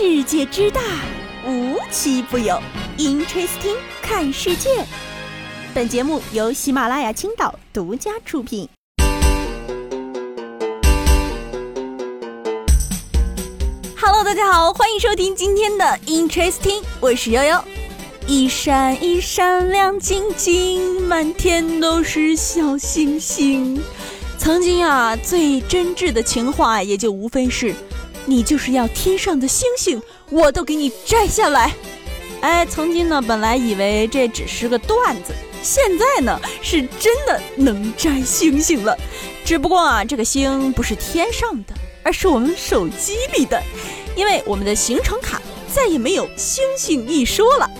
[0.00, 0.80] 世界之大，
[1.44, 2.56] 无奇不有。
[2.98, 4.70] Interesting，看世界。
[5.74, 8.68] 本节目由喜马拉雅青岛独家出品。
[14.00, 17.60] Hello，大家好，欢迎收听今天的 Interesting，我是悠悠。
[18.28, 23.82] 一闪一闪亮晶晶，满天都是小星星。
[24.38, 27.74] 曾经啊，最真挚的情话也就无非是。
[28.28, 31.74] 你就是要天上的星星，我都给你摘下来。
[32.42, 35.32] 哎，曾经呢，本来以为这只是个段子，
[35.62, 38.94] 现在呢，是真的能摘星星了。
[39.46, 43.62] 只不过啊，这个星不是天上的，而是我们手机里的，
[44.14, 45.40] 因为我们的行程卡
[45.74, 47.70] 再也没有星星一说了。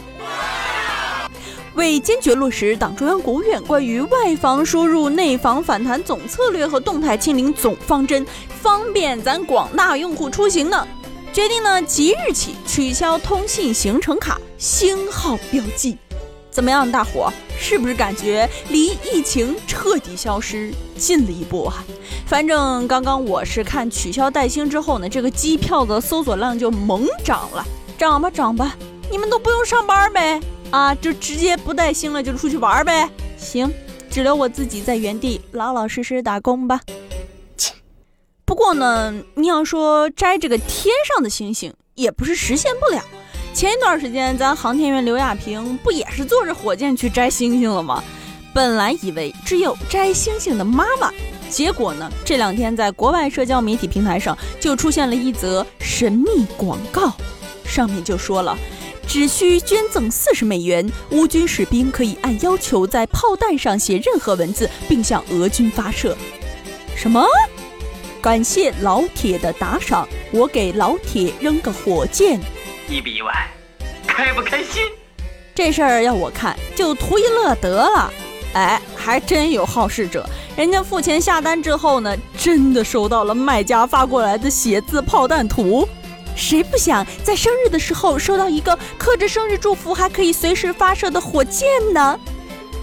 [1.79, 8.27] 为坚决落实党中央、国务院关于外防输入、内防反弹总策略和动态清零总方针，
[8.61, 10.85] 方便咱广大用户出行呢，
[11.33, 15.97] 决定呢即日起取消通信行程卡星号标记。
[16.51, 21.85] 怎么样，大伙是不是感觉离疫情彻底消失近了一步啊？
[22.27, 27.65] 反正刚刚我是看取消带星之后呢，这个机票的搜索量就猛涨了，
[27.97, 28.75] 涨吧涨吧，
[29.09, 30.41] 你们都不用上班呗。
[30.71, 33.09] 啊，就直接不带星了，就出去玩呗。
[33.37, 33.73] 行，
[34.11, 36.81] 只留我自己在原地老老实实打工吧。
[37.57, 37.75] 切，
[38.45, 43.03] 不过呢，你要说摘这个天上的星星，也不是实现不了。
[43.55, 48.05] 前一段时间，咱航天员刘亚平不也是坐着火箭去摘星星了吗？
[48.55, 51.11] 本来以为只有摘星星的妈妈，
[51.49, 57.13] 结果呢，这两天在国外社交媒体平台上就出现了一则神秘广告，
[57.65, 58.59] 上面就说了。
[59.09, 66.15] 只需捐赠四十美元，乌军士兵可以按要求在炮弹上写任何文字，并向俄军发射。
[66.95, 67.25] 什么？
[68.21, 72.39] 感谢老铁的打赏，我给老铁扔个火箭，
[72.87, 73.33] 意不意外，
[74.07, 74.83] 开不开心？
[75.55, 78.13] 这事儿要我看，就图一乐得了。
[78.53, 85.89] 哎，还真有好事者，人家付钱下单之后呢，真的收到了卖家发过来的写字炮弹图。
[86.39, 92.19] 谁不想在生日的时候收到一个刻着生日祝福，还可以随时发射的火箭呢？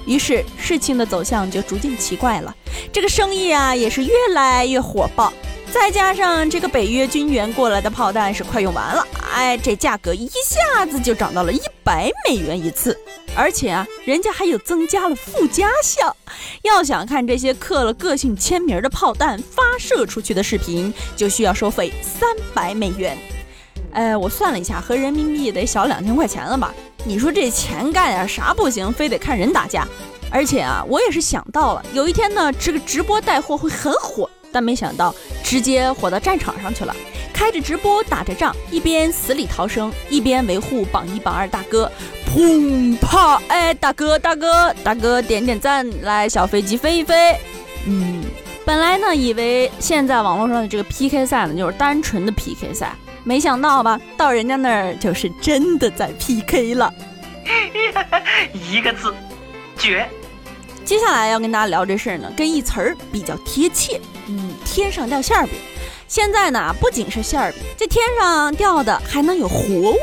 [0.06, 2.54] 于是事情的走向就逐渐奇怪了，
[2.92, 5.34] 这个生意啊也是越来越火爆。
[5.72, 12.98] 再加上这个北约军援过来的炮弹是快用完了，哎，这价格一下子就涨到了一百美元一次，
[13.36, 16.16] 而且啊，人家还有增加了附加项。
[16.62, 23.18] 要想看这些刻了个性签名的炮弹发射出去的视频，就需要收费三百美元。
[23.96, 26.74] 哎，我算了一下，合人民币得小两千块钱了吧？
[27.06, 29.88] 你说这钱干点啥不行，非得看人打架？
[30.30, 36.94] 而且啊，我也是想到了，有一天呢，这个直播带货会很火，但没想到直接火到战场上去了，
[37.34, 41.90] 开着直播打着仗，一边死里逃生，一边维护榜一榜二大哥，
[42.28, 43.42] 砰啪！
[43.48, 47.34] 哎，大哥大哥大哥，点点赞，来小飞机飞一飞。
[47.86, 48.24] 嗯，
[48.66, 52.94] 本来呢，以为现在网络上的这个 PK 赛呢，就是单纯的 PK 赛。
[53.26, 56.94] 没想到吧，到人家那儿就是真的在 PK 了，
[58.72, 59.14] 一个字，
[59.78, 60.08] 绝。
[60.86, 65.56] 接下来要跟大家聊这事儿呢，跟一词儿比较贴切，嗯，天上掉馅儿饼。
[66.08, 69.98] 现在呢，不仅是馅儿饼，这天上掉的还能有活物。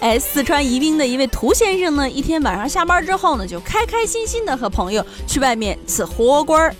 [0.00, 6.74] 哎，四川宜宾的一位涂先生呢，一天晚上下班之后呢，就开开心心的和朋友去外面吃火锅儿。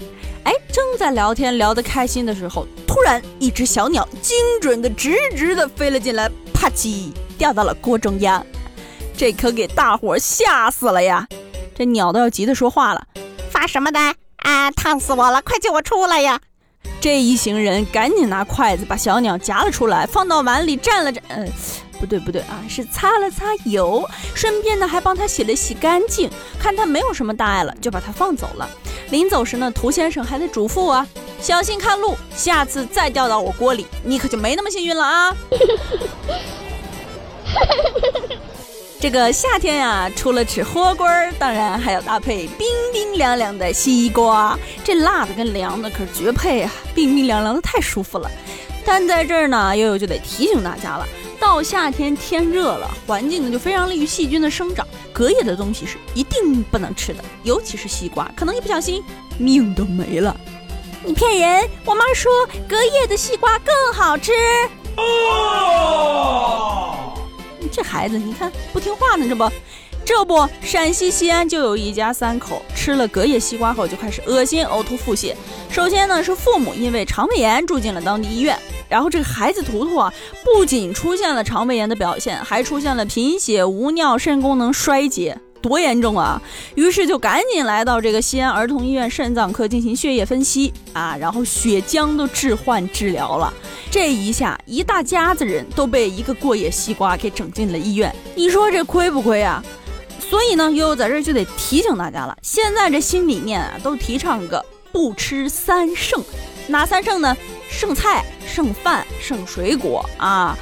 [0.45, 2.67] 哎，正在聊天聊得开心的时候。
[2.87, 8.45] 突然，一只小鸟精准的、直直的飞了进来，啪叽掉到了锅中央，
[9.17, 11.27] 这可给大伙吓死了呀！
[11.75, 13.07] 这鸟都要急得说话了
[13.51, 14.71] ：“发什么呆啊？
[14.73, 15.41] 烫死我了！
[15.43, 16.39] 快救我出来呀！”
[17.01, 21.47] 这一行人赶紧拿筷子把小鸟夹了出来，放到碗里蘸了蘸，呃，
[21.99, 26.31] 不对不对啊，是擦了擦油，顺便呢还帮他洗了洗干净，
[26.61, 28.69] 看他没有什么大碍了，就把他放走了。
[29.11, 31.07] 临走时呢，涂先生还得嘱咐啊。
[31.41, 35.37] 小心看路，下次再掉到我锅里，你可就没那么幸运了啊！
[39.01, 46.73] 这个夏天呀，除了吃火锅，当然还要搭配冰冰凉凉的西瓜，这辣的跟凉的可是绝配啊！
[46.95, 48.31] 冰冰凉凉的太舒服了。
[48.85, 51.07] 但在这儿呢，悠悠就得提醒大家了，
[51.43, 59.03] 到夏天天热了，环境呢就非常利于细菌的生长，隔夜的东西是一定不能吃的，尤其是西瓜，可能一不小心
[59.39, 60.37] 命都没了。
[61.05, 61.69] 你骗人！
[61.85, 62.31] 我妈说
[62.69, 64.31] 隔夜的西瓜更好吃。
[64.97, 66.15] 哦，
[67.73, 69.51] 这孩子你看不听话呢，这不？
[70.05, 75.35] 这不，陕西西安就有一家三口吃了隔夜西瓜后就开始恶心、呕吐、腹泻。
[75.69, 78.57] 首先呢，是父母因为肠胃炎住进了当地医院，
[78.93, 80.13] 然后这个孩子图图啊，
[80.45, 86.39] 不仅出现了肠胃炎的表现，还出现了贫血、无尿、肾功能衰竭，多严重啊！
[86.75, 93.51] 于是就赶紧来到这个西安儿童医院肾脏科进行血液分析啊，然后血浆都置换治疗了。
[93.91, 99.65] 这一下，一大家子人都被一个过夜西瓜给整进了医院，你说这亏不亏啊？
[100.21, 102.37] 所以呢，悠悠在这就得提醒大家了。
[102.43, 104.63] 现在这新理念啊，都提倡个
[104.93, 106.23] 不吃三剩，
[106.67, 107.35] 哪三剩呢？
[107.71, 110.57] 剩菜、剩饭、剩水果啊！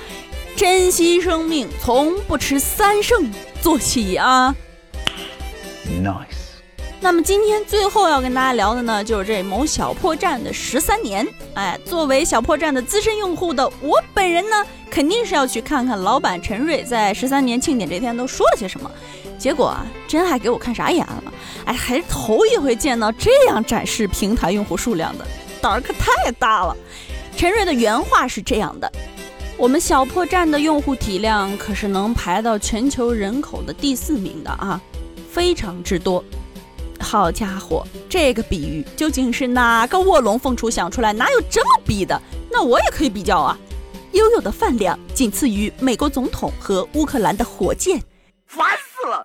[0.56, 3.28] 珍惜生命，从不吃三剩
[3.60, 4.54] 做起啊
[5.87, 6.38] ！Nice。
[7.00, 11.26] 那么今天最后要跟大家聊的呢，就是这某小破站的十三年。
[11.54, 18.90] 哎，作为小破站的资深用户的我本人呢，肯定是要去看看老板陈瑞在十三年庆典这天都说了些什么。
[19.38, 21.25] 结果啊，真还给我看傻眼了！
[21.64, 25.26] 哎，还是头一回见到这样展示平台用户数量的，
[25.62, 26.76] 胆儿可太大了。
[27.37, 28.91] 陈瑞的原话是这样的：
[29.56, 34.81] 我们小破站的用户体量可是能排到全球人口的第四名的啊，
[35.31, 36.23] 非常之多。
[36.99, 41.15] 好家伙，这个比喻究竟是哪个卧龙凤雏想出来？
[41.15, 42.21] 哪有这么比的？
[42.50, 43.59] 那我也可以比较啊，
[44.12, 48.03] 悠悠的饭量仅次于美国总统和乌克兰的火箭。
[48.47, 49.23] 烦死了！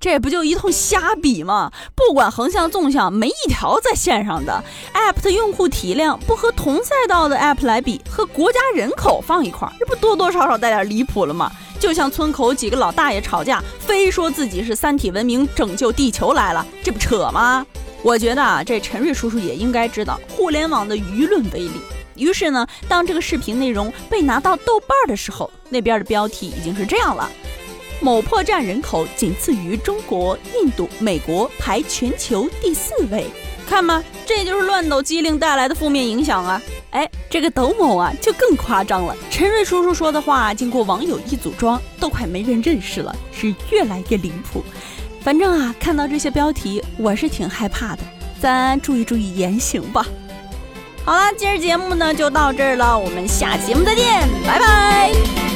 [0.00, 1.72] 这不就一通瞎比吗？
[1.96, 4.62] 不管横向纵向，没一条在线上的
[4.94, 11.50] app 的用户体量不和同赛道的 app 来比，和国家人口放一块儿，这不多多少少带点离谱了吗？
[11.80, 17.66] 就像村口几个老大爷吵架，非说自己是三体文明拯救地球来了，这不扯吗？
[18.02, 21.80] 我觉得啊，这陈瑞叔叔也应该知道互联网的舆论威力。
[22.14, 27.28] 于是呢，当这个视频内容被拿到豆瓣的时候，那边的标题已经是这样了。
[28.00, 33.26] 某破站人口仅次于中国、印度、美国，排全球第四位。
[33.68, 36.62] 看吧，这就是乱斗机灵带来的负面影响啊！
[36.90, 39.14] 哎，这个抖某啊，就更夸张了。
[39.30, 44.64] 陈瑞叔叔说的话，经过网友一组装，都快没人认识了，是越来越离谱。
[45.20, 47.98] 反正啊，看到这些标题，我是挺害怕的。
[48.40, 50.06] 咱注意注意言行吧。
[51.04, 55.47] 好了，今儿节目呢就到这儿了，我们下节目再见，拜拜。